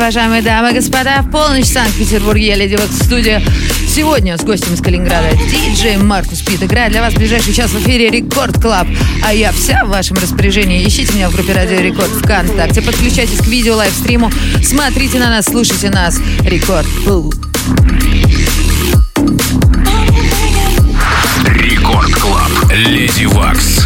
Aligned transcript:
Уважаемые 0.00 0.40
дамы 0.40 0.70
и 0.70 0.74
господа. 0.74 1.22
Полночь 1.30 1.66
в 1.66 1.72
Санкт-Петербурге 1.74 2.46
я 2.46 2.56
Lady 2.56 2.74
Waks 2.74 3.04
студия. 3.04 3.42
Сегодня 3.86 4.38
с 4.38 4.40
гостем 4.42 4.72
из 4.72 4.80
Калининграда 4.80 5.28
диджей 5.36 5.98
Маркус 5.98 6.40
Пит. 6.40 6.62
Играет 6.62 6.92
для 6.92 7.02
вас 7.02 7.12
в 7.12 7.18
ближайший 7.18 7.52
час 7.52 7.70
в 7.70 7.82
эфире 7.82 8.08
Record 8.08 8.58
Club. 8.58 8.86
А 9.22 9.34
я 9.34 9.52
вся 9.52 9.84
в 9.84 9.90
вашем 9.90 10.16
распоряжении. 10.16 10.88
Ищите 10.88 11.12
меня 11.12 11.28
в 11.28 11.34
группе 11.34 11.52
Радио 11.52 11.80
Рекорд 11.80 12.08
ВКонтакте. 12.12 12.80
Подключайтесь 12.80 13.40
к 13.40 13.46
видео 13.46 13.76
livestream 13.76 14.23
у. 14.23 14.32
Смотрите 14.64 15.18
на 15.18 15.28
нас, 15.28 15.44
слушайте 15.44 15.90
нас. 15.90 16.18
Рекорд. 16.44 16.86
Record 21.44 22.14
Club. 22.14 22.72
Lady 22.72 23.26
Waks. 23.26 23.84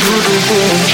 beautiful 0.00 0.89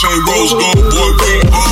chain 0.00 0.18
rose 0.24 0.52
gold, 0.52 0.80
boy, 0.88 1.10
we 1.20 1.69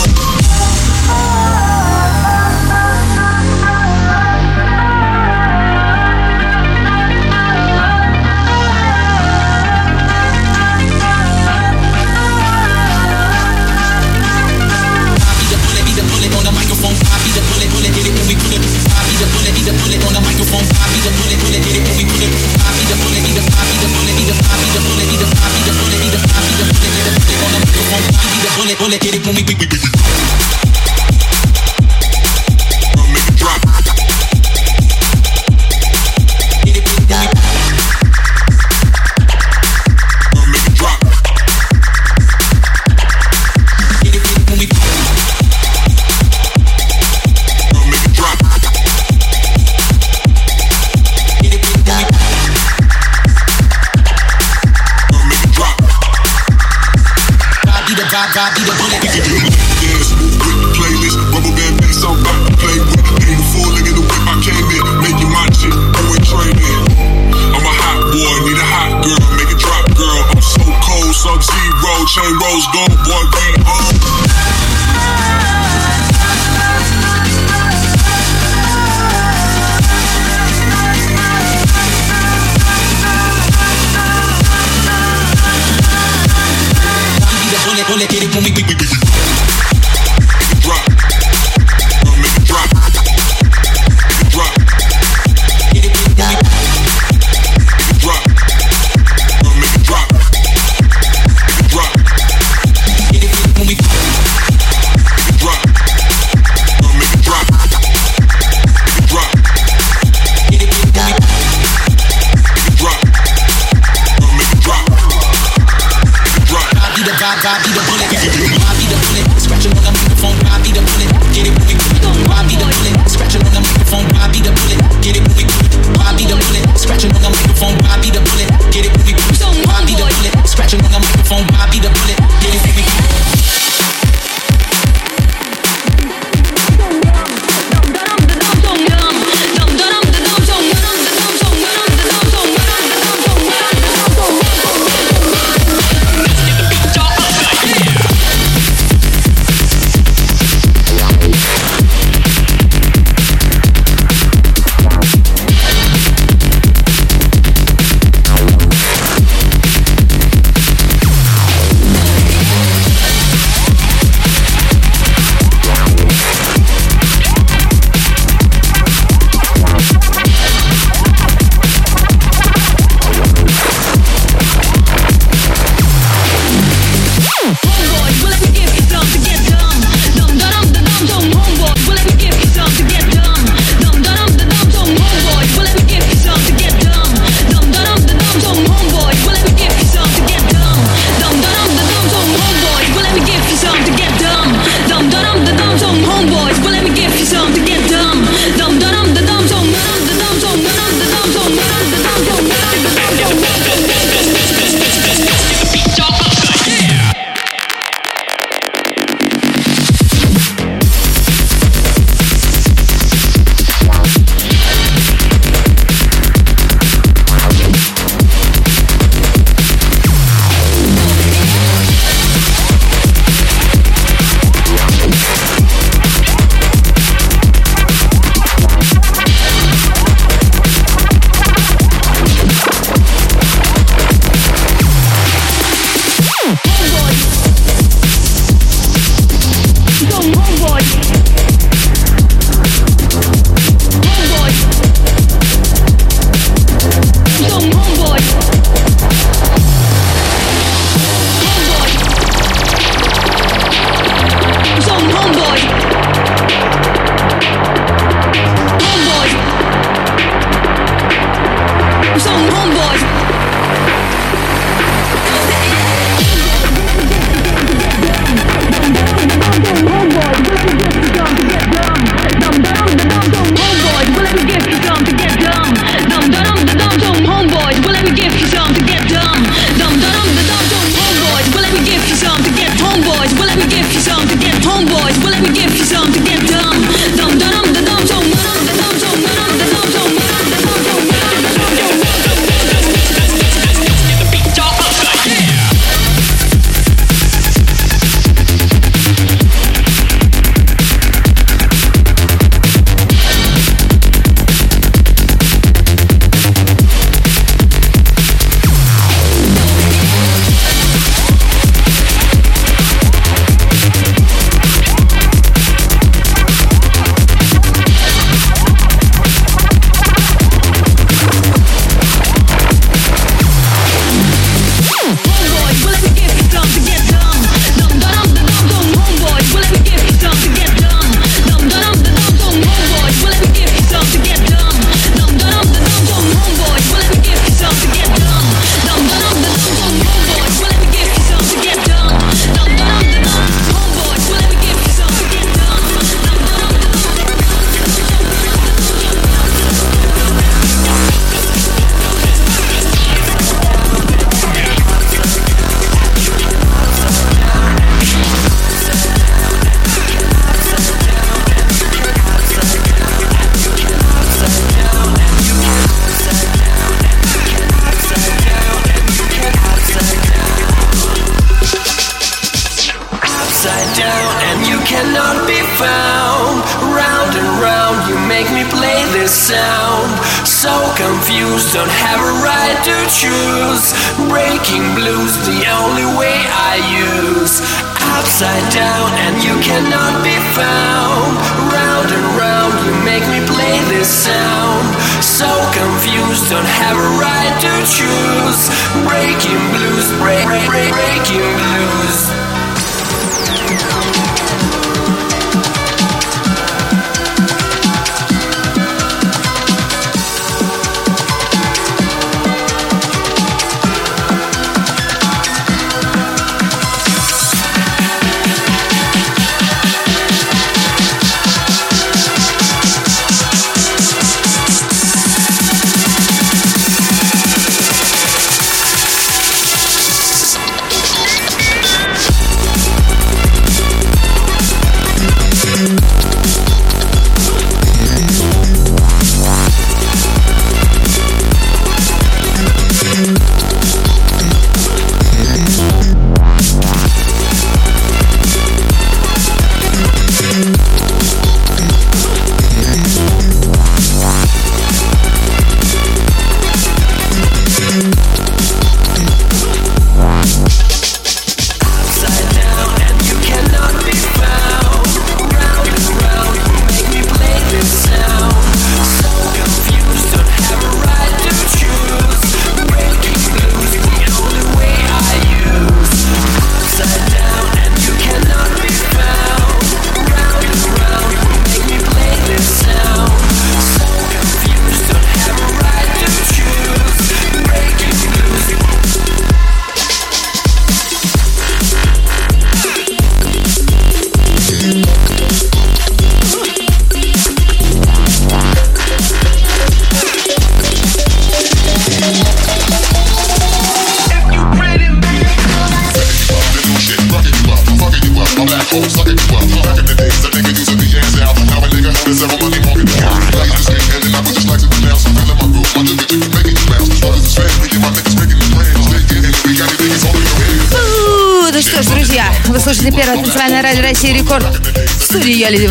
я 525.68 525.70
Леди 525.70 525.90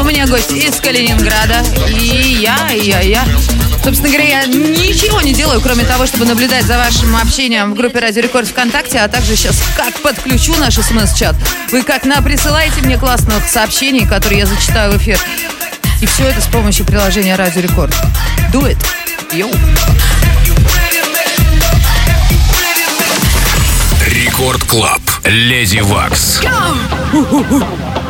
У 0.00 0.04
меня 0.04 0.26
гость 0.26 0.50
из 0.50 0.80
Калининграда. 0.80 1.62
И 1.88 2.38
я, 2.40 2.72
и 2.72 2.88
я, 2.88 3.00
и 3.00 3.10
я. 3.10 3.24
Собственно 3.82 4.08
говоря, 4.08 4.40
я 4.40 4.46
ничего 4.46 5.20
не 5.20 5.32
делаю, 5.32 5.60
кроме 5.60 5.84
того, 5.84 6.06
чтобы 6.06 6.24
наблюдать 6.24 6.64
за 6.64 6.78
вашим 6.78 7.14
общением 7.16 7.72
в 7.72 7.76
группе 7.76 8.00
Радио 8.00 8.22
Рекорд 8.22 8.48
ВКонтакте, 8.48 8.98
а 8.98 9.08
также 9.08 9.36
сейчас 9.36 9.62
как 9.76 9.94
подключу 10.00 10.56
наш 10.56 10.74
смс-чат. 10.74 11.36
Вы 11.70 11.82
как 11.82 12.04
на 12.04 12.22
присылаете 12.22 12.80
мне 12.82 12.98
классных 12.98 13.46
сообщений, 13.48 14.06
которые 14.06 14.40
я 14.40 14.46
зачитаю 14.46 14.92
в 14.92 14.96
эфир. 14.96 15.18
И 16.00 16.06
все 16.06 16.24
это 16.24 16.40
с 16.40 16.46
помощью 16.46 16.84
приложения 16.84 17.36
Радио 17.36 17.60
Рекорд. 17.60 17.94
Do 18.52 18.62
it. 18.62 18.78
Йоу. 19.32 19.52
Record 24.06 24.64
Club. 24.64 25.02
Lady 25.24 25.80
Waks. 25.80 26.40
Go! 26.40 28.03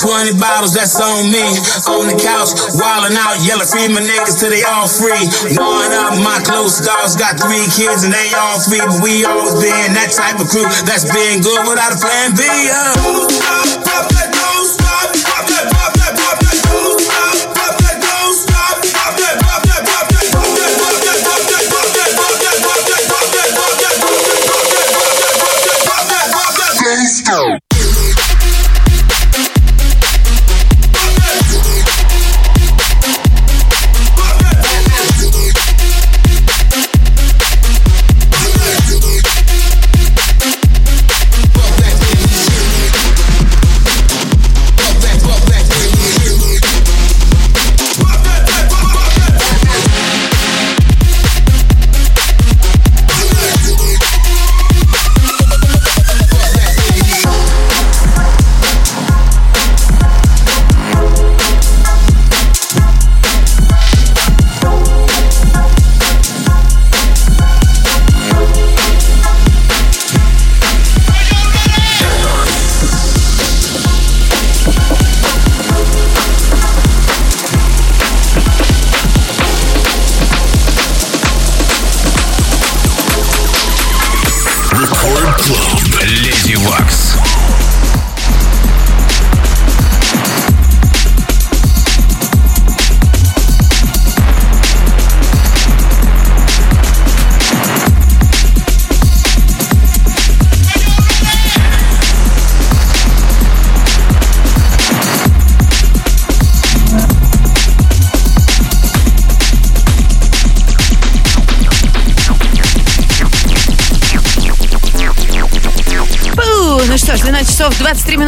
20 0.00 0.40
bottles, 0.40 0.72
that's 0.72 0.96
on 0.96 1.28
me. 1.28 1.44
On 1.92 2.08
the 2.08 2.16
couch, 2.16 2.56
wildin' 2.80 3.16
out, 3.20 3.36
yelling 3.44 3.68
free 3.68 3.88
my 3.92 4.00
niggas 4.00 4.40
till 4.40 4.48
they 4.48 4.64
all 4.64 4.88
free. 4.88 5.28
One 5.60 5.92
of 5.92 6.24
my 6.24 6.40
close 6.40 6.80
dogs 6.80 7.16
got 7.16 7.36
three 7.36 7.68
kids 7.68 8.04
and 8.04 8.12
they 8.12 8.32
all 8.32 8.56
free. 8.64 8.80
But 8.80 9.04
we 9.04 9.24
always 9.28 9.60
been 9.60 9.92
that 9.92 10.10
type 10.16 10.40
of 10.40 10.48
crew 10.48 10.64
that's 10.88 11.04
been 11.04 11.44
good 11.44 11.68
without 11.68 11.92
a 11.92 11.98
plan 12.00 12.32
B. 12.32 12.42
Uh. 12.48 14.09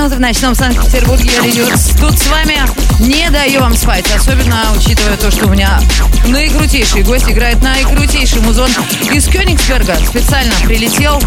Минуты 0.03 0.17
в 0.17 0.21
ночном 0.21 0.57
Санкт-Петербурге. 0.57 1.31
Waks. 1.63 1.91
Тут 2.01 2.19
с 2.19 2.27
вами 2.27 2.59
не 2.99 3.31
даю 3.31 3.61
вам 3.61 3.77
спать. 3.77 4.05
Особенно 4.13 4.61
учитывая 4.77 5.17
то, 5.17 5.31
что 5.31 5.47
у 5.47 5.51
меня 5.51 5.81
наикрутейший 6.27 7.05
гость 7.05 7.31
играет 7.31 7.63
наикрутейший 7.63 8.41
музон 8.41 8.69
из 9.13 9.29
Кёнигсберга. 9.29 9.95
Специально 10.05 10.53
прилетел 10.65 11.23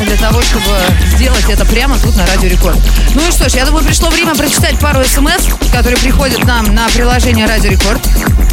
для 0.00 0.16
того, 0.16 0.40
чтобы 0.40 0.74
сделать 1.16 1.44
это 1.50 1.66
прямо 1.66 1.98
тут 1.98 2.16
на 2.16 2.24
Радио 2.24 2.48
Рекорд. 2.48 2.78
Ну 3.14 3.28
и 3.28 3.30
что 3.30 3.46
ж, 3.50 3.54
я 3.54 3.66
думаю, 3.66 3.84
пришло 3.84 4.08
время 4.08 4.34
прочитать 4.34 4.78
пару 4.78 5.04
смс, 5.04 5.46
которые 5.70 5.98
приходят 5.98 6.42
нам 6.44 6.74
на 6.74 6.88
приложение 6.88 7.46
Радио 7.46 7.72
Рекорд, 7.72 8.00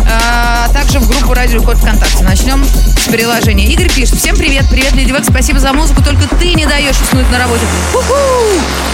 а 0.07 0.69
также 0.69 0.99
в 0.99 1.07
группу 1.07 1.33
Радио 1.33 1.59
Рекорд 1.59 1.79
ВКонтакте. 1.79 2.23
Начнем 2.23 2.63
с 2.63 3.07
приложения. 3.09 3.65
Игорь 3.67 3.89
пишет. 3.89 4.17
Всем 4.17 4.35
привет, 4.35 4.65
привет, 4.69 4.93
Lady 4.93 5.12
Waks, 5.12 5.27
спасибо 5.27 5.59
за 5.59 5.73
музыку, 5.73 6.03
только 6.03 6.27
ты 6.35 6.53
не 6.53 6.65
даешь 6.65 6.99
уснуть 7.01 7.29
на 7.31 7.39
работе. 7.39 7.65
Уху! 7.93 8.15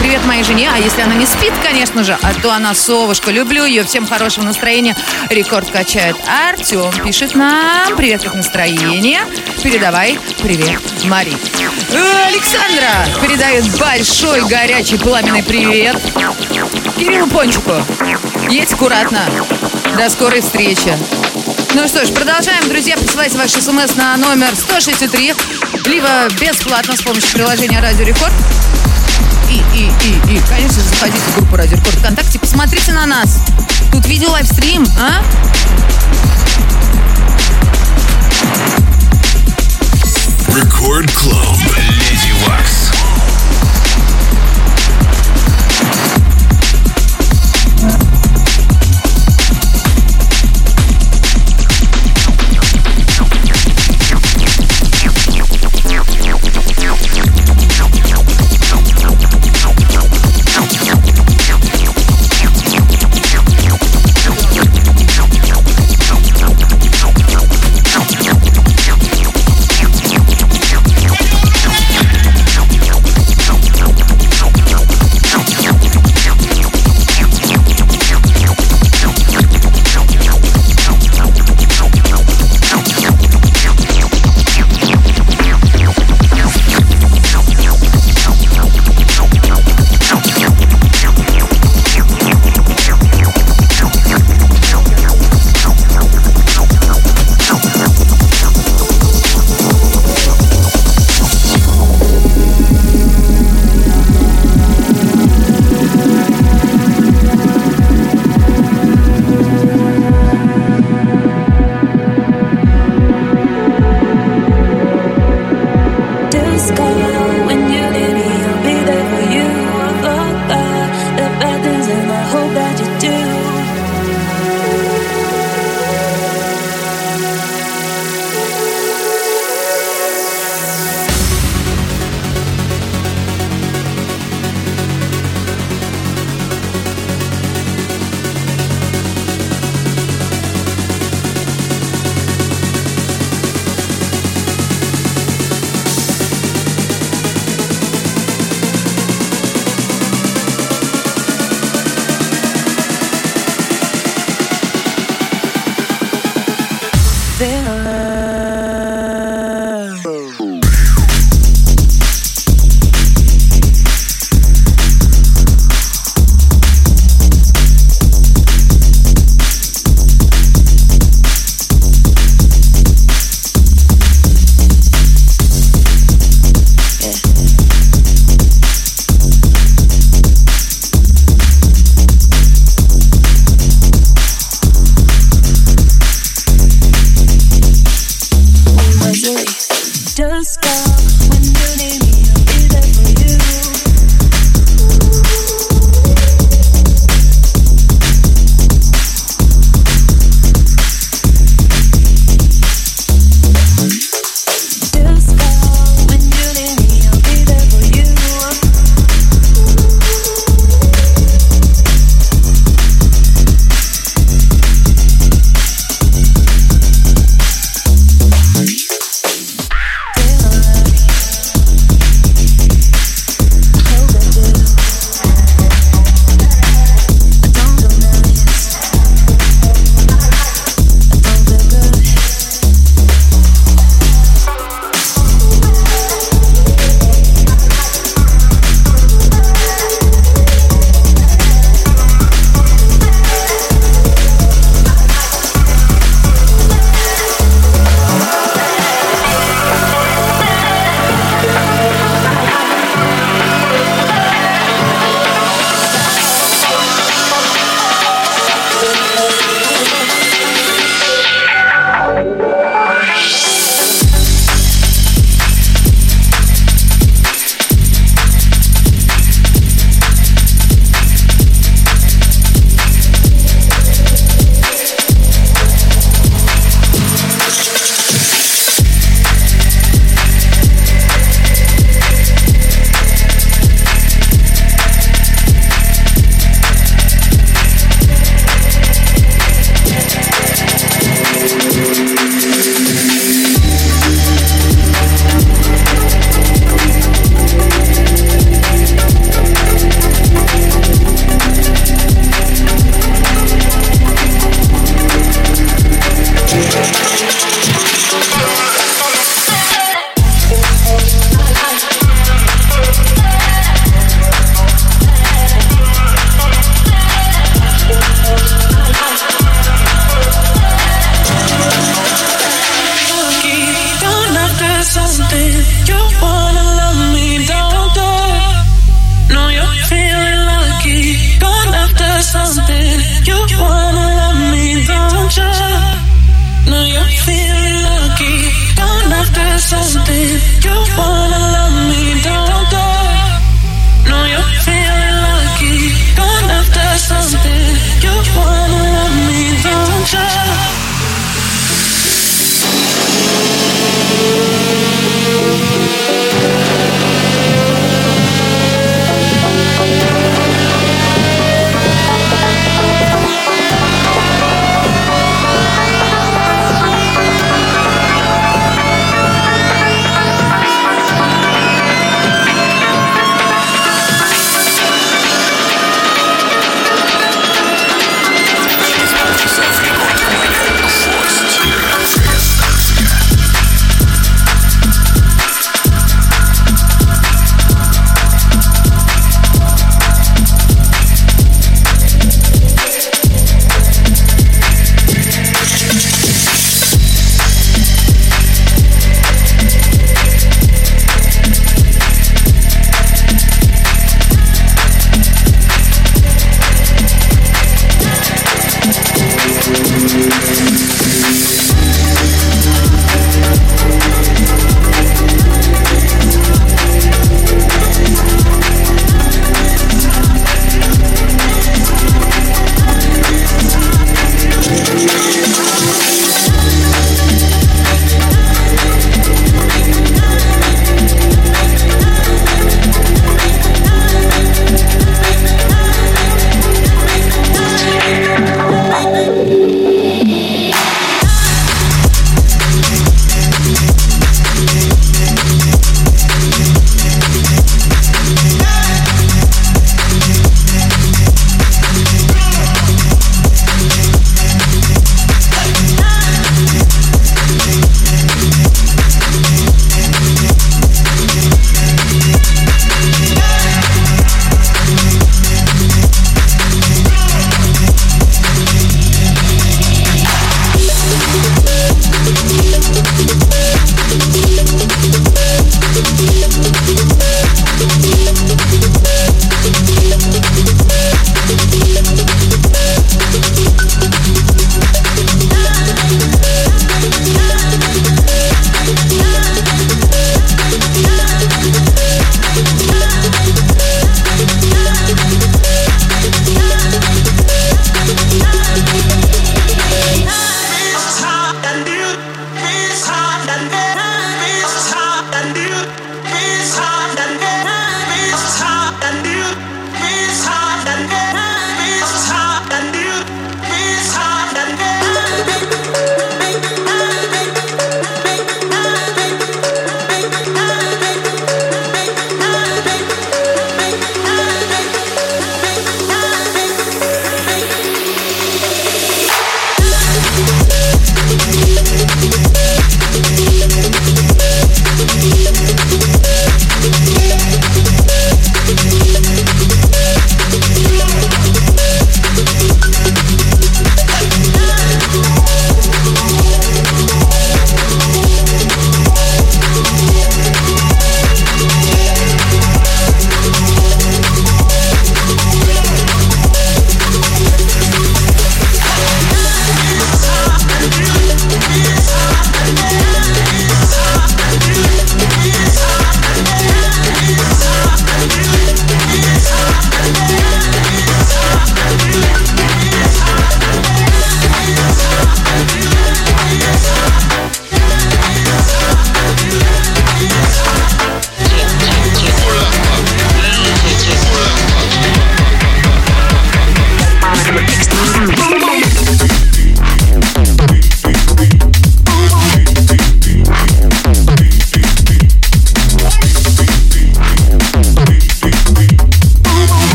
Привет 0.00 0.24
моей 0.24 0.44
жене, 0.44 0.70
а 0.72 0.78
если 0.78 1.02
она 1.02 1.14
не 1.14 1.26
спит, 1.26 1.52
конечно 1.62 2.04
же, 2.04 2.16
а 2.22 2.32
то 2.34 2.52
она 2.52 2.74
совушка, 2.74 3.30
люблю 3.30 3.64
ее, 3.64 3.84
всем 3.84 4.06
хорошего 4.06 4.44
настроения. 4.44 4.96
Рекорд 5.30 5.70
качает. 5.70 6.16
Артем 6.26 6.92
пишет 7.04 7.34
нам, 7.34 7.96
привет, 7.96 8.22
как 8.22 8.34
настроение. 8.34 9.20
Передавай 9.62 10.18
привет, 10.42 10.80
Мари. 11.04 11.32
Э, 11.92 12.26
Александра 12.26 12.88
передает 13.20 13.68
большой 13.78 14.46
горячий 14.48 14.96
пламенный 14.98 15.42
привет. 15.42 15.96
Кириллу 16.96 17.28
Пончику. 17.28 17.72
Едь 18.50 18.72
аккуратно. 18.72 19.20
До 19.98 20.08
скорой 20.10 20.40
встречи. 20.40 20.96
Ну 21.74 21.88
что 21.88 22.06
ж, 22.06 22.10
продолжаем, 22.10 22.68
друзья. 22.68 22.96
Присылайте 22.96 23.36
ваши 23.36 23.60
смс 23.60 23.96
на 23.96 24.16
номер 24.16 24.54
163, 24.54 25.34
либо 25.86 26.28
бесплатно 26.40 26.96
с 26.96 27.02
помощью 27.02 27.32
приложения 27.32 27.80
Радио 27.80 28.04
Рекорд. 28.04 28.32
И, 29.50 29.56
и, 29.76 29.90
и, 30.04 30.36
и, 30.36 30.40
конечно 30.48 30.80
же, 30.80 30.88
заходите 30.88 31.18
в 31.18 31.36
группу 31.36 31.56
Радио 31.56 31.76
Рекорд 31.78 31.96
ВКонтакте, 31.96 32.38
посмотрите 32.38 32.92
на 32.92 33.06
нас. 33.06 33.40
Тут 33.90 34.06
видео 34.06 34.30
livestream, 34.30 34.86
а? 35.00 35.20
Record 40.54 41.10
Club. 41.10 41.56
Lady 41.88 42.32
Waks. 42.46 42.77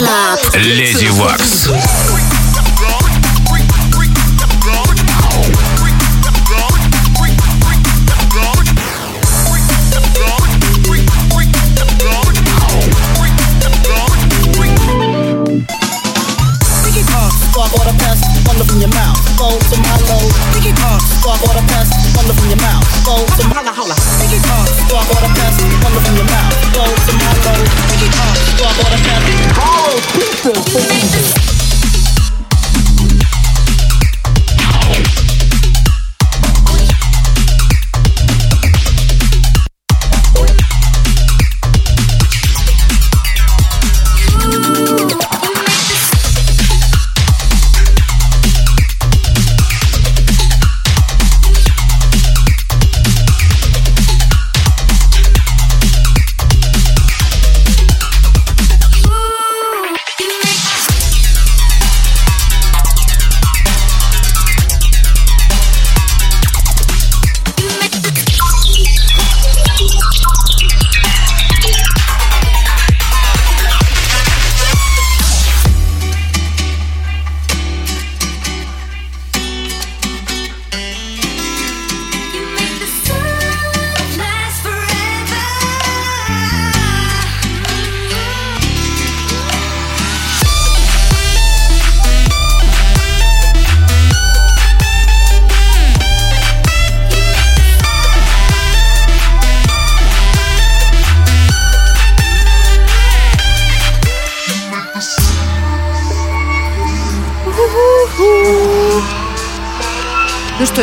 Club. 0.00 0.40
Леди 0.54 1.10
Вакс. 1.10 1.68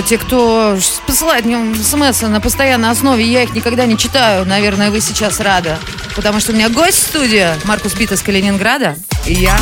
Те, 0.07 0.17
кто 0.17 0.77
посылает 1.05 1.43
мне 1.43 1.75
смс 1.75 2.21
на 2.21 2.39
постоянной 2.39 2.91
основе, 2.91 3.25
я 3.25 3.43
их 3.43 3.53
никогда 3.53 3.85
не 3.85 3.97
читаю. 3.97 4.45
Наверное, 4.45 4.89
вы 4.89 5.01
сейчас 5.01 5.41
рады. 5.41 5.75
Потому 6.15 6.39
что 6.39 6.53
у 6.53 6.55
меня 6.55 6.69
гость 6.69 6.97
в 6.97 7.07
студии, 7.07 7.45
Маркус 7.65 7.91
Пит 7.91 8.13
из 8.13 8.21
Калининграда. 8.21 8.95
И 9.25 9.33
я 9.33 9.59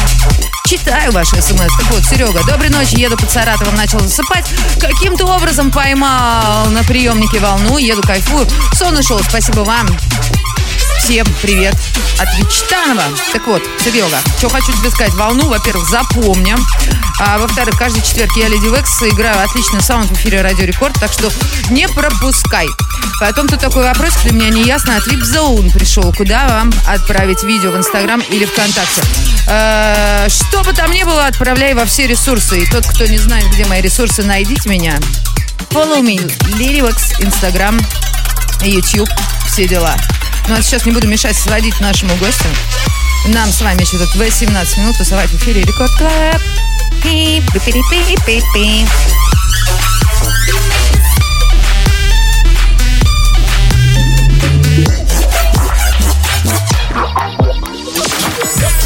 читаю 0.68 1.12
ваши 1.12 1.42
смс. 1.42 1.60
Так 1.60 1.90
вот, 1.90 2.04
Серега, 2.04 2.46
доброй 2.46 2.70
ночи, 2.70 2.96
еду 3.00 3.18
под 3.18 3.32
Саратовом, 3.32 3.76
начал 3.76 4.00
засыпать. 4.00 4.46
Каким-то 4.80 5.26
образом 5.26 5.72
поймал 5.72 6.68
на 6.68 6.84
приемнике 6.84 7.40
волну, 7.40 7.80
еду, 7.80 8.04
кайфую. 8.04 8.48
Сон 8.74 8.96
ушел, 8.96 9.20
спасибо 9.28 9.62
вам. 9.62 9.88
Всем 11.00 11.26
привет 11.42 11.76
от 12.20 12.28
Вичтанова. 12.38 13.04
Так 13.32 13.46
вот, 13.48 13.62
Серега, 13.84 14.18
что 14.38 14.50
хочу 14.50 14.72
тебе 14.74 14.90
сказать. 14.90 15.14
Волну, 15.14 15.48
во-первых, 15.48 15.88
запомним. 15.90 16.58
А, 17.20 17.38
во-вторых, 17.38 17.78
каждый 17.78 18.02
четверг 18.02 18.32
я, 18.38 18.48
Леди 18.48 18.68
Векс, 18.68 19.02
играю 19.04 19.44
отличный 19.44 19.82
саунд 19.82 20.10
в 20.10 20.14
эфире 20.14 20.42
Радио 20.42 20.66
Рекорд, 20.66 20.96
так 21.00 21.12
что 21.12 21.32
не 21.70 21.88
пропускай. 21.88 22.68
Потом 23.20 23.48
тут 23.48 23.60
такой 23.60 23.84
вопрос, 23.84 24.14
для 24.24 24.34
меня 24.34 24.50
не 24.50 24.64
ясно, 24.64 24.98
от 24.98 25.08
Вип-зоун 25.08 25.72
пришел. 25.72 26.12
Куда 26.14 26.48
вам 26.48 26.74
отправить 26.88 27.44
видео 27.44 27.72
в 27.72 27.78
Инстаграм 27.78 28.22
или 28.30 28.46
ВКонтакте? 28.46 29.02
Э, 29.48 30.28
что 30.30 30.64
бы 30.64 30.74
там 30.74 30.92
ни 30.92 31.04
было, 31.04 31.28
отправляй 31.28 31.74
во 31.74 31.86
все 31.86 32.08
ресурсы. 32.08 32.64
И 32.64 32.66
тот, 32.70 32.86
кто 32.86 33.06
не 33.06 33.18
знает, 33.18 33.46
где 33.52 33.66
мои 33.66 33.82
ресурсы, 33.82 34.24
найдите 34.24 34.70
меня. 34.70 34.98
Follow 35.70 36.02
me, 36.02 36.20
Wax, 36.82 37.22
Instagram, 37.22 37.80
YouTube, 38.62 39.10
все 39.48 39.68
дела. 39.68 39.96
Ну 40.48 40.54
а 40.56 40.62
сейчас 40.62 40.86
не 40.86 40.92
буду 40.92 41.08
мешать 41.08 41.36
сводить 41.36 41.80
нашему 41.80 42.16
гостю. 42.18 42.48
Нам 43.30 43.52
с 43.52 43.62
вами 43.62 43.82
еще 43.82 43.98
тут 43.98 44.14
18 44.16 44.78
минут 44.78 44.98
тусовать 44.98 45.30
в 45.32 45.36
эфире 45.38 45.64
Рекорд 45.64 45.92
Клаб. 45.98 46.42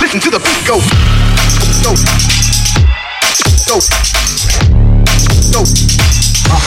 Listen 0.00 0.20
to 0.20 0.30
the 0.30 0.38
beat 0.40 0.66
go. 0.66 0.80
Go. 1.82 1.94
Go 3.68 4.33
go. 5.54 5.62
Uh, 6.50 6.58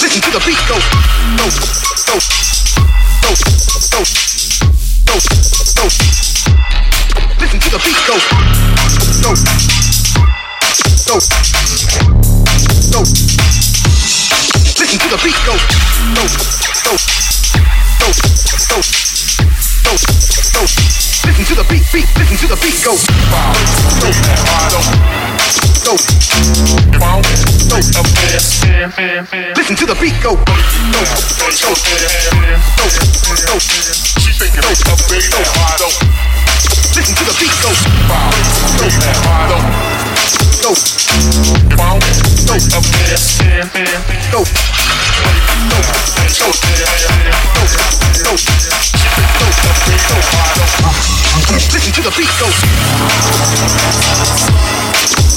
listen 0.00 0.24
to 0.24 0.30
the 0.32 0.40
beat 0.48 0.56
go. 0.64 0.80
Go. 1.36 1.44
Go. 2.08 2.16
Go. 3.20 3.36
Go. 3.92 4.00
Go. 5.04 5.20
Go. 5.76 5.86
Listen 7.36 7.60
to 7.60 7.68
the 7.68 7.80
beat 7.84 8.00
go. 8.08 8.16
Go. 9.20 9.36
Go. 11.04 11.20
Go. 12.88 13.04
Listen 14.80 14.96
to 14.96 15.08
the 15.12 15.18
beat 15.20 15.36
go. 15.44 15.52
Go. 16.16 16.24
Go. 16.84 16.96
Go. 18.00 18.16
Go. 18.72 18.80
Go. 19.84 19.92
Go. 20.54 20.64
Listen 21.26 21.44
to 21.44 21.54
the 21.54 21.64
beat, 21.68 21.84
beat, 21.92 22.08
listen 22.16 22.36
to 22.38 22.46
the 22.48 22.56
beat 22.64 22.80
go. 22.82 22.96
Go. 24.00 24.10
Go 25.60 25.65
go. 25.86 25.94
Listen 29.54 29.76
to 29.76 29.86
the 29.86 29.94
beat 30.00 30.18
go. 30.22 30.34
She 34.18 34.32
thinking 34.34 34.66
it's 34.66 34.82
a 34.82 34.96
big 35.06 35.22
no. 35.30 35.38
Listen 36.90 37.14
to 37.14 37.22
the 37.22 37.34
beat 37.38 37.54
go. 37.62 37.70
Go. 38.82 38.88
Go. 44.32 44.42
Listen 51.70 51.92
to 51.94 52.02
the 52.02 52.10
beat 52.16 52.32
go. 52.40 52.46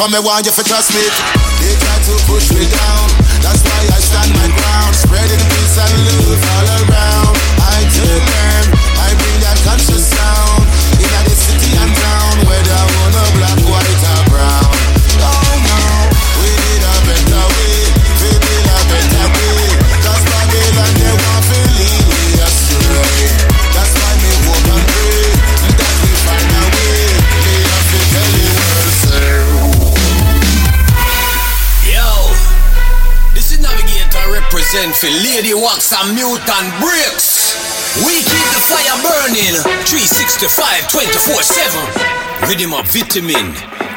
People, 0.00 0.18
me 0.18 0.26
want 0.26 0.46
you 0.46 0.52
to 0.52 0.64
trust 0.64 0.94
me. 0.94 1.04
They 1.60 1.76
try 1.76 1.98
to 2.08 2.24
push 2.24 2.50
me 2.52 2.64
down. 2.64 3.06
That's 3.44 3.60
why 3.60 3.80
I 3.92 4.00
stand 4.00 4.32
my 4.32 4.48
ground. 4.48 4.96
Spreading 4.96 5.44
peace 5.52 5.76
and 5.76 5.92
love 6.08 6.40
all 6.40 6.88
around. 6.88 7.36
I 7.60 7.84
them. 8.24 8.49
represent 34.69 34.93
for 34.95 35.09
Lady 35.25 35.53
Wax 35.53 35.89
and 35.93 36.13
Mutant 36.13 36.69
Bricks. 36.77 37.57
We 38.05 38.21
keep 38.21 38.47
the 38.53 38.61
fire 38.61 38.97
burning 39.01 39.57
365 39.89 40.85
24 40.89 41.41
7. 41.41 42.49
Rhythm 42.49 42.73
of 42.77 42.85
vitamin. 42.93 43.55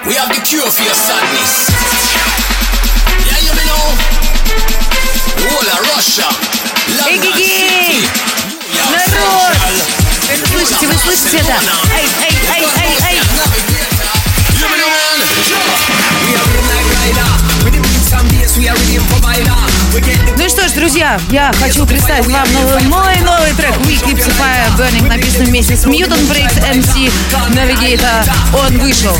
We 0.08 0.16
have 0.16 0.32
the 0.32 0.40
cure 0.40 0.64
for 0.64 0.84
your 0.84 0.96
sadness. 0.96 1.68
Yeah, 3.28 3.44
you 3.44 3.52
know. 3.68 3.84
The 5.36 5.46
whole 5.52 5.68
of 5.68 5.80
Russia. 5.92 6.28
London 6.96 7.28
Эй-ги-ги! 7.28 7.68
City, 7.68 8.08
New 8.72 8.80
York 8.80 8.88
Народ! 8.88 9.52
Central, 9.52 9.76
Вы 10.28 10.32
это 10.32 10.48
слышите, 10.48 10.86
вы 10.86 10.94
слышите 10.96 11.38
это? 11.38 11.60
Эй, 11.92 12.08
эй, 12.24 12.34
эй, 12.48 12.64
эй, 12.80 12.92
эй! 13.04 13.18
Ну 19.93 20.43
и 20.43 20.49
что 20.49 20.67
ж, 20.67 20.71
друзья, 20.71 21.19
я 21.29 21.51
хочу 21.61 21.85
представить 21.85 22.25
вам 22.25 22.51
новый, 22.51 22.81
мой 22.87 23.15
новый 23.21 23.53
трек 23.53 23.77
We 23.81 24.01
Keep 24.03 24.17
the 24.17 24.33
Fire 24.39 24.75
Burning, 24.75 25.07
написан 25.07 25.45
вместе 25.45 25.77
с 25.77 25.85
Mutant 25.85 26.27
Breaks 26.27 26.57
MC 26.67 27.11
Navigator. 27.49 28.27
Он 28.53 28.79
вышел 28.79 29.15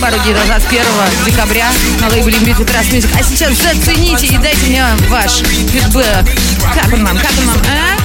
пару 0.00 0.18
дней 0.20 0.32
назад, 0.32 0.62
1 0.70 0.82
декабря, 1.26 1.66
на 2.00 2.08
лейбле 2.08 2.38
Beauty 2.38 2.64
Trust 2.64 2.92
Music. 2.92 3.10
А 3.18 3.22
сейчас 3.22 3.52
зацените 3.58 4.26
и 4.26 4.38
дайте 4.38 4.66
мне 4.68 4.86
ваш 5.10 5.42
фидбэк. 5.42 6.26
Как 6.74 6.90
он 6.94 7.04
вам, 7.04 7.18
как 7.18 7.32
он 7.38 7.46
вам, 7.48 7.60
а? 7.68 8.00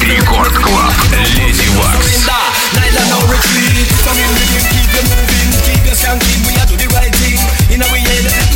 Рекорд 0.00 0.54
Клаб. 0.54 0.94
Леди 1.36 1.68
Вакс. 1.76 2.24
Keep 4.72 4.90
you 4.90 5.02
moving, 5.04 5.48
keep 5.64 5.84
we 5.84 6.56
are 6.56 6.66
do 6.66 6.76
the 6.76 6.86
right 6.94 7.14
thing. 7.16 7.23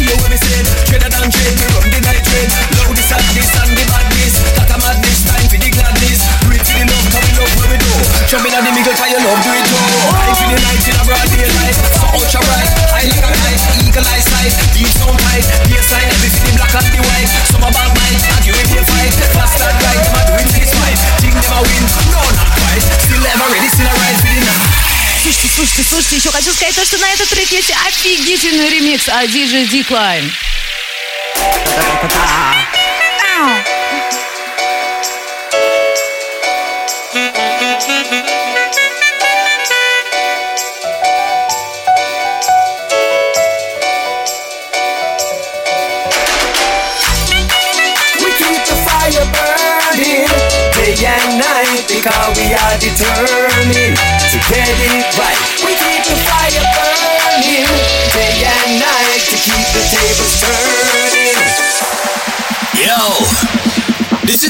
Hear 0.08 0.16
what 0.24 0.32
we 0.32 0.40
said. 0.40 0.64
Treader 0.88 1.10
than 1.12 1.28
trade, 1.28 1.52
we 1.60 1.68
run 1.68 1.84
the 1.92 2.00
night 2.00 2.24
trade. 2.24 2.48
Low 2.80 2.88
the 2.96 3.04
sadness 3.04 3.52
and 3.60 3.76
the 3.76 3.84
badness. 3.92 4.40
That 4.56 4.72
a 4.72 4.76
madness, 4.80 5.20
time 5.28 5.44
for 5.52 5.60
the 5.60 5.68
gladness. 5.68 6.20
Breathe 6.48 6.64
for 6.64 6.80
the 6.80 6.88
love, 6.88 7.06
come 7.12 7.24
we 7.28 7.32
love 7.36 7.52
where 7.60 7.68
we 7.68 7.76
do. 7.76 7.92
Jump 8.24 8.48
in 8.48 8.56
at 8.56 8.64
the 8.64 8.72
middle, 8.72 8.96
try 8.96 9.12
your 9.12 9.20
love, 9.20 9.36
do 9.44 9.52
it 9.52 9.68
too. 9.68 9.76
Time 9.76 10.32
for 10.32 10.48
the 10.48 10.56
night 10.64 10.84
in 10.88 10.96
a 10.96 11.02
broad 11.04 11.28
daylight. 11.28 11.76
So 12.00 12.06
ultra 12.16 12.40
bright, 12.40 12.70
I 12.88 13.04
like 13.04 13.20
a 13.20 13.32
light, 13.36 13.60
eagle 13.84 14.08
eye 14.08 14.24
sight. 14.24 14.52
Deep 14.72 14.88
sound 14.96 15.18
tight, 15.28 15.44
baseline, 15.68 16.08
everything 16.08 16.44
the 16.48 16.52
black 16.56 16.72
and 16.72 16.88
the 16.88 17.00
white. 17.04 17.30
Some 17.52 17.64
a 17.64 17.68
bad 17.68 17.92
mind, 17.92 18.16
argue 18.32 18.56
with 18.56 18.70
me 18.72 18.80
fight. 18.88 19.12
Fast 19.36 19.60
and 19.60 19.76
right, 19.76 20.00
them 20.08 20.16
a 20.16 20.20
do 20.24 20.34
it 20.40 20.48
this 20.56 20.72
fight. 20.72 20.98
Think 21.20 21.36
them 21.36 21.52
a 21.52 21.60
win, 21.60 21.84
no 22.08 22.20
not 22.32 22.48
quite. 22.56 22.84
Still 23.04 23.24
ever 23.28 23.48
ready, 23.52 23.68
still 23.76 23.84
a 23.84 23.92
rise 23.92 24.20
for 24.24 24.32
the 24.32 24.40
night. 24.40 24.97
Слушайте, 25.28 25.54
слушайте, 25.54 25.82
слушайте, 25.82 26.16
еще 26.16 26.30
хочу 26.30 26.52
сказать 26.54 26.74
то, 26.74 26.84
что 26.86 26.96
на 26.96 27.10
этот 27.10 27.28
трек 27.28 27.50
есть 27.50 27.70
офигительный 27.86 28.70
ремикс 28.70 29.10
от 29.10 29.28
DJ 29.28 29.68
Decline. 29.68 30.32
We 48.18 48.30
keep 48.38 48.64
the 48.64 48.76
fire 48.86 49.26
burning 49.36 50.28
day 50.72 51.04
and 51.04 51.38
night 51.38 51.84
because 51.86 52.38
we 52.38 52.54
are 52.54 52.78
determined 52.78 53.27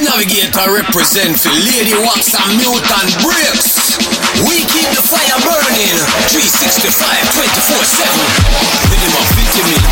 Navigator 0.08 0.72
represent 0.72 1.36
for 1.36 1.52
Lady 1.52 1.92
Wax 2.00 2.32
and 2.32 2.56
Mutant 2.56 3.12
Bricks. 3.20 4.00
We 4.40 4.64
keep 4.64 4.88
the 4.96 5.04
fire 5.04 5.36
burning 5.44 6.00
365 6.32 6.96
24 7.36 7.76
7. 7.76 8.16
Rhythm 8.88 9.12
of 9.20 9.26
vitamin. 9.36 9.82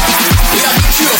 We 0.56 0.58
have 0.64 0.80
the 0.80 0.88
cure 0.96 1.18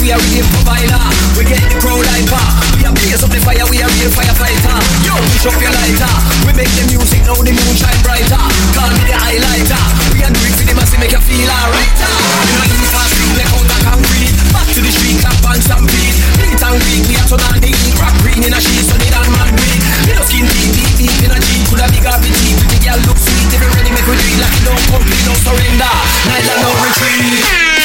we 0.00 0.08
are 0.12 0.20
rhythm 0.32 0.48
provider. 0.56 1.02
We 1.36 1.44
get 1.44 1.60
the 1.68 1.76
crowd 1.76 2.04
hyper. 2.08 2.44
We 2.80 2.88
are 2.88 2.94
blaze 2.96 3.20
up 3.20 3.28
the 3.28 3.40
fire, 3.44 3.64
we 3.68 3.84
are 3.84 3.92
real 4.00 4.08
firefighter. 4.08 4.76
Yo, 5.04 5.12
push 5.12 5.46
up 5.46 5.56
your 5.60 5.72
lighter. 5.72 6.12
We 6.48 6.56
make 6.56 6.72
the 6.72 6.88
music, 6.88 7.20
now 7.28 7.36
the 7.36 7.52
moon 7.52 7.74
shine 7.76 8.00
brighter. 8.00 8.40
Call 8.72 8.90
me 8.96 9.04
the 9.04 9.16
highlighter. 9.16 9.82
We 10.16 10.24
are 10.24 10.32
do 10.32 10.40
it 10.40 10.56
for 10.56 10.64
the 10.64 10.74
mass, 10.74 10.92
make 10.96 11.12
you 11.12 11.20
feel 11.20 11.50
alright. 11.52 11.92
We 11.92 12.52
not 12.56 12.72
eat 12.72 12.88
fast, 12.88 13.12
we 13.12 13.24
like 13.36 13.52
out 13.52 13.66
the 13.68 13.76
concrete. 13.84 14.34
Back 14.50 14.68
to 14.72 14.80
the 14.80 14.92
street, 14.92 15.20
clap 15.20 15.44
and 15.52 15.60
stampede. 15.60 16.16
Beat 16.40 16.62
and 16.64 16.80
weak, 16.80 17.04
we 17.04 17.14
are 17.20 17.28
turn 17.28 17.44
on 17.44 17.56
the 17.60 17.70
heat. 17.70 17.94
Rock 18.00 18.16
green 18.24 18.40
in 18.40 18.56
a 18.56 18.60
sheet, 18.60 18.88
so 18.88 18.96
they 18.96 19.12
don't 19.12 19.28
man 19.36 19.52
weed. 19.52 19.80
Little 20.08 20.24
skin 20.24 20.48
deep, 20.48 20.70
deep, 20.72 20.92
deep 20.96 21.28
in 21.28 21.30
a 21.30 21.38
jeep. 21.44 21.60
Coulda 21.68 21.86
big 21.92 22.08
up 22.08 22.24
the. 22.24 22.32
The 22.32 22.78
girl 22.80 23.00
look 23.04 23.20
sweet, 23.20 23.52
if 23.52 23.60
you 23.60 23.68
ready, 23.76 23.92
make 23.92 24.08
we 24.08 24.16
do 24.16 24.28
like 24.40 24.56
it 24.56 24.64
don't 24.64 24.84
complete, 24.88 25.24
no 25.28 25.34
surrender. 25.44 25.92
Neither 26.24 26.56
no 26.64 26.70
retreat. 26.88 27.79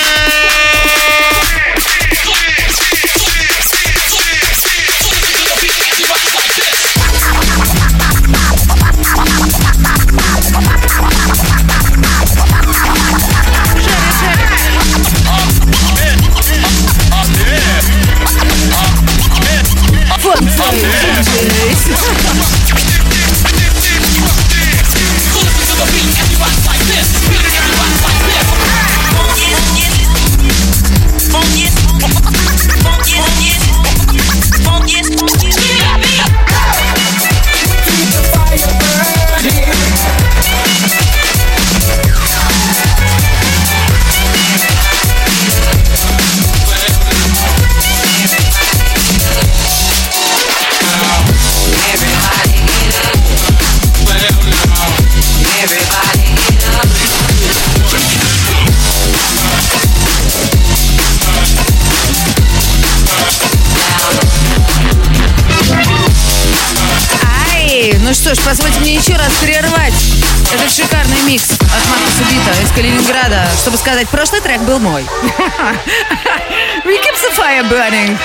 Чтобы 73.65 73.77
сказать, 73.79 74.07
прошлый 74.09 74.41
трек 74.41 74.61
был 74.61 74.77
мой. 74.77 75.01
We 76.85 77.01
keep 77.01 77.15
the 77.15 77.35
fire 77.35 77.67
burning. 77.67 78.15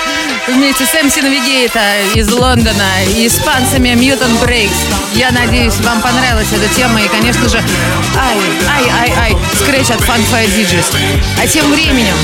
Вместе 0.47 0.85
с 0.85 0.93
MC 0.93 1.23
Navigator 1.23 2.13
из 2.13 2.31
Лондона 2.31 3.03
и 3.15 3.25
испанцами 3.25 3.89
Mutant 3.89 4.39
Breaks. 4.39 4.77
Я 5.15 5.31
надеюсь, 5.31 5.73
вам 5.79 5.99
понравилась 5.99 6.45
эта 6.53 6.71
тема 6.75 7.01
и, 7.01 7.07
конечно 7.07 7.49
же, 7.49 7.57
ай, 7.57 8.37
ай, 8.69 8.89
ай, 8.99 9.13
ай, 9.17 9.37
скретч 9.55 9.89
от 9.89 10.01
Funk 10.01 10.23
Fire. 10.31 10.85
А 11.41 11.47
тем 11.47 11.71
временем 11.71 12.15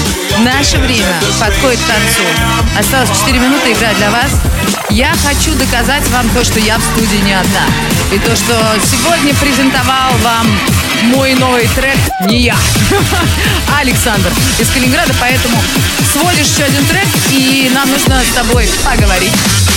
наше 0.42 0.78
время 0.78 1.20
подходит 1.40 1.80
к 1.80 1.88
концу. 1.88 2.22
Осталось 2.78 3.10
4 3.26 3.40
минуты 3.40 3.74
играть 3.74 3.98
для 3.98 4.12
вас. 4.12 4.30
Я 4.90 5.12
хочу 5.26 5.56
доказать 5.56 6.08
вам 6.10 6.30
то, 6.30 6.44
что 6.44 6.60
я 6.60 6.78
в 6.78 6.84
студии 6.84 7.24
не 7.26 7.34
одна. 7.34 7.66
И 8.12 8.20
то, 8.20 8.36
что 8.36 8.54
сегодня 8.86 9.34
презентовал 9.34 10.12
вам 10.22 10.46
мой 11.04 11.34
новый 11.36 11.68
трек 11.76 11.98
не 12.22 12.42
я, 12.42 12.56
Александр 13.80 14.32
из 14.60 14.68
Калининграда. 14.70 15.14
Поэтому 15.20 15.62
сводишь 16.12 16.48
еще 16.48 16.64
один 16.64 16.86
трек, 16.86 17.08
и 17.32 17.70
нам 17.74 17.90
нужно 17.90 18.22
с 18.24 18.36
тобой 18.36 18.70
поговорить. 18.84 19.34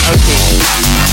Окей. 0.09 1.10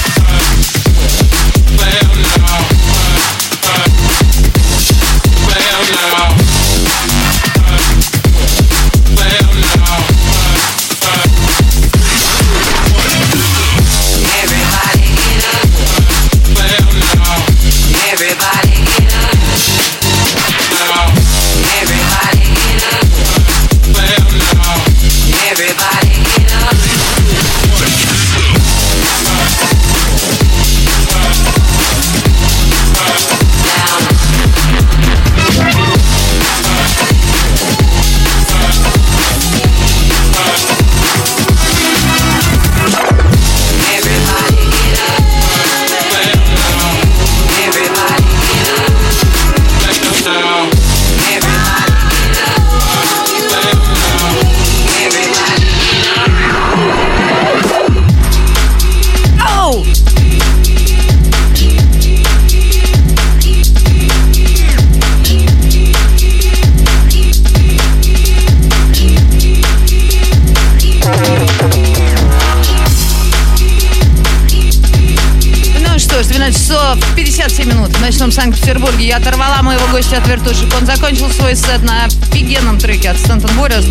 Я 79.08 79.18
оторвала 79.18 79.62
моего 79.64 79.88
гостя 79.92 80.07
от 80.18 80.28
вертушек. 80.28 80.74
Он 80.80 80.86
закончил 80.86 81.30
свой 81.30 81.56
сет 81.56 81.84
на 81.84 82.06
офигенном 82.06 82.80
треке 82.80 83.10
от 83.10 83.18
Stanton 83.18 83.52
Warriors, 83.58 83.86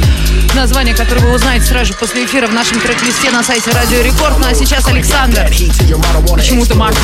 название 0.54 0.94
которого 0.94 1.26
вы 1.28 1.34
узнаете 1.34 1.66
сразу 1.66 1.86
же 1.86 1.94
после 1.94 2.24
эфира 2.24 2.46
в 2.46 2.52
нашем 2.52 2.80
трек-листе 2.80 3.30
на 3.30 3.42
сайте 3.42 3.70
Радио 3.70 4.00
Рекорд. 4.02 4.38
Ну 4.38 4.46
а 4.46 4.54
сейчас 4.54 4.86
Александр. 4.88 5.48
Почему-то 6.34 6.74
Маркус. 6.74 7.00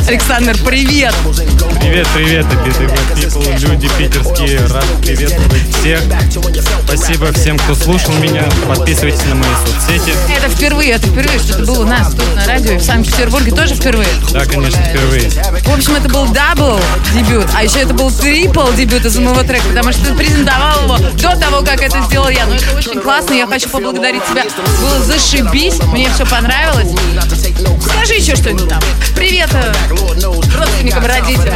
Александр, 0.08 0.56
привет! 0.64 1.14
Привет, 1.80 2.06
привет, 2.14 2.46
people, 3.14 3.58
люди 3.68 3.88
питерские, 3.98 4.58
рад 4.66 4.84
приветствовать 5.00 5.76
всех. 5.76 6.00
Спасибо 6.84 7.32
всем, 7.32 7.58
кто 7.58 7.74
слушал 7.74 8.12
меня. 8.14 8.44
Подписывайтесь 8.68 9.24
на 9.24 9.34
мои 9.34 9.48
соцсети. 9.64 10.14
Это 10.36 10.48
впервые, 10.48 10.92
это 10.92 11.06
впервые, 11.06 11.38
что 11.38 11.54
это 11.54 11.64
было 11.64 11.82
у 11.82 11.86
нас 11.86 12.12
тут 12.12 12.34
на 12.34 12.46
радио 12.46 12.72
и 12.72 12.78
в 12.78 12.82
Санкт-Петербурге 12.82 13.52
тоже 13.52 13.74
впервые. 13.74 14.08
Да, 14.32 14.44
конечно, 14.44 14.80
впервые. 14.82 15.30
В 15.30 15.74
общем, 15.74 15.96
это 15.96 16.08
был 16.08 16.26
double 16.26 16.80
дебют, 17.14 17.46
а 17.56 17.62
еще 17.62 17.80
это 17.80 17.94
был 17.94 18.10
triple 18.10 18.70
дебют 18.72 19.06
из 19.06 19.16
моего 19.16 19.42
трека, 19.42 19.66
потому 19.68 19.90
что 19.90 20.04
ты 20.04 20.14
презентовал 20.14 20.82
его 20.82 20.98
до 20.98 21.40
того, 21.40 21.62
как 21.62 21.80
это 21.80 22.02
сделал 22.02 22.28
я. 22.28 22.44
Но 22.44 22.54
это 22.54 22.76
очень 22.76 23.00
классно, 23.00 23.32
я 23.32 23.46
хочу 23.46 23.70
поблагодарить 23.70 24.22
тебя. 24.26 24.44
Было 24.82 25.00
зашибись, 25.00 25.82
мне 25.84 26.10
все 26.10 26.26
понравилось. 26.26 26.90
Скажи 27.80 28.14
еще 28.14 28.36
что-нибудь 28.36 28.68
там. 28.68 28.82
Привет 29.14 29.48
э, 29.54 29.72
родственникам, 30.54 31.06
родителям. 31.06 31.54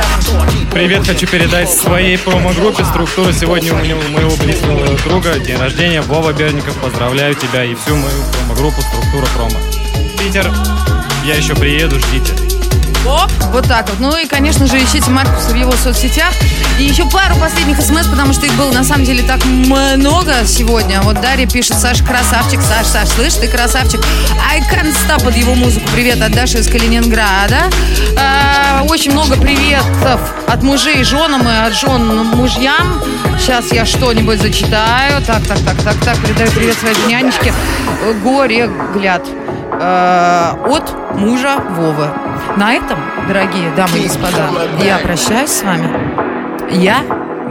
Привет, 0.72 1.06
хочу 1.06 1.26
передать 1.26 1.68
своей 1.68 2.16
промо-группе 2.16 2.82
«Структура». 2.86 3.30
Сегодня 3.32 3.74
у 3.74 3.76
меня- 3.76 3.96
моего 3.96 4.34
близкого 4.36 4.96
друга 5.04 5.38
день 5.38 5.58
рождения. 5.58 6.00
Вова 6.00 6.32
Берников, 6.32 6.76
поздравляю 6.78 7.34
тебя 7.34 7.62
и 7.62 7.74
всю 7.74 7.94
мою 7.94 8.22
промо-группу 8.32 8.80
«Структура 8.80 9.26
промо». 9.34 9.60
Питер, 10.18 10.50
я 11.26 11.34
еще 11.34 11.54
приеду, 11.54 11.98
ждите. 11.98 12.49
О, 13.06 13.26
вот 13.52 13.66
так 13.66 13.88
вот. 13.88 13.98
Ну 13.98 14.16
и, 14.16 14.26
конечно 14.26 14.66
же, 14.66 14.76
ищите 14.78 15.10
Маркуса 15.10 15.50
в 15.50 15.54
его 15.54 15.72
соцсетях. 15.72 16.32
И 16.78 16.84
еще 16.84 17.08
пару 17.08 17.34
последних 17.36 17.80
смс, 17.80 18.06
потому 18.06 18.32
что 18.32 18.46
их 18.46 18.52
было 18.54 18.72
на 18.72 18.84
самом 18.84 19.04
деле 19.04 19.22
так 19.22 19.44
много 19.44 20.44
сегодня. 20.46 21.00
Вот 21.02 21.20
Дарья 21.20 21.46
пишет, 21.46 21.76
Саша 21.76 22.04
красавчик. 22.04 22.60
Саш, 22.60 22.86
Саш, 22.86 23.08
слышь, 23.08 23.34
ты 23.34 23.48
красавчик. 23.48 24.00
I 24.50 24.60
can't 24.60 24.92
stop 24.92 25.24
под 25.24 25.36
его 25.36 25.54
музыку. 25.54 25.86
Привет 25.94 26.20
от 26.22 26.32
Даши 26.32 26.58
из 26.58 26.68
Калининграда. 26.68 27.70
А, 28.18 28.82
очень 28.88 29.12
много 29.12 29.36
приветов 29.36 30.20
от 30.46 30.62
мужей 30.62 31.02
женам 31.04 31.42
и 31.42 31.66
от 31.66 31.74
жен 31.74 32.26
мужьям. 32.34 33.02
Сейчас 33.38 33.72
я 33.72 33.86
что-нибудь 33.86 34.40
зачитаю. 34.40 35.22
Так, 35.26 35.46
так, 35.46 35.58
так, 35.60 35.82
так, 35.82 35.96
так. 36.04 36.18
Передаю 36.18 36.50
привет 36.50 36.76
своей 36.76 36.96
нянечке. 37.06 37.52
Горе, 38.22 38.70
гляд. 38.94 39.26
Э, 39.72 40.54
от 40.66 41.16
мужа 41.16 41.56
Вовы. 41.70 42.10
На 42.56 42.74
этом, 42.74 42.98
дорогие 43.28 43.70
дамы 43.76 43.98
и 43.98 44.02
господа, 44.04 44.50
я 44.82 44.98
прощаюсь 44.98 45.50
с 45.50 45.62
вами. 45.62 45.90
Я 46.70 47.02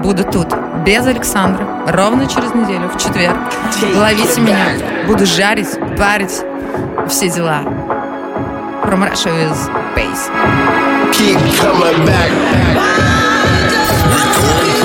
буду 0.04 0.24
тут 0.24 0.48
без 0.86 1.06
Александра 1.06 1.66
ровно 1.88 2.28
через 2.28 2.54
неделю, 2.54 2.90
в 2.90 2.98
четверг. 2.98 3.38
Ловите 3.96 4.42
меня. 4.42 4.68
Буду 5.08 5.26
жарить, 5.26 5.70
парить, 5.98 6.42
все 7.08 7.30
дела. 7.30 7.62
From 8.84 9.04
Russia 9.04 9.32
with 9.32 9.56
Space. 9.96 10.30
Keep 11.14 11.40
coming 11.60 12.06
back. 12.06 12.32
Леди 14.42 14.79